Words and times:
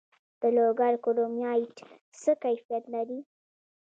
د 0.41 0.43
لوګر 0.57 0.93
کرومایټ 1.03 1.75
څه 2.21 2.31
کیفیت 2.43 2.83
لري؟ 2.93 3.19